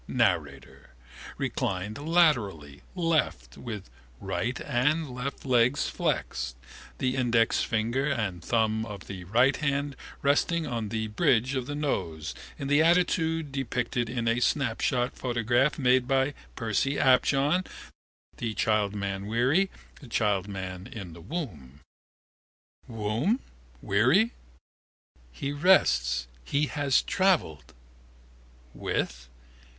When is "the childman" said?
18.37-19.27